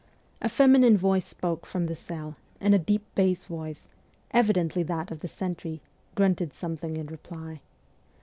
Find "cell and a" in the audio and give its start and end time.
1.95-2.79